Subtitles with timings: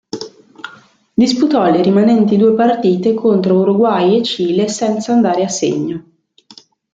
[1.13, 6.05] Disputò le rimanenti due partite contro Uruguay e Cile senza andare a segno.